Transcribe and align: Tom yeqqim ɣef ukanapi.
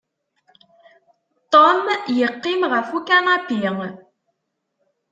Tom 1.53 1.79
yeqqim 2.17 2.61
ɣef 2.73 2.87
ukanapi. 2.97 3.61